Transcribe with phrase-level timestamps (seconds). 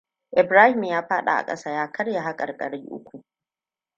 [0.37, 3.23] Ibrahim ya faɗi a ƙasa ya karya haƙarƙai uku.